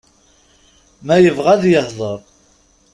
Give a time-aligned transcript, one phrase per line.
[1.05, 2.19] Ma yebɣa ad yehder.